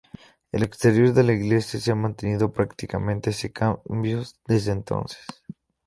[0.51, 5.23] El exterior de la iglesia se ha mantenido prácticamente sin cambios desde entonces.